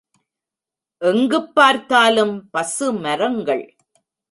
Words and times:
எங்குப் 1.01 1.55
பார்த்தாலும் 1.55 2.33
பசுமரங்கள்! 2.51 3.65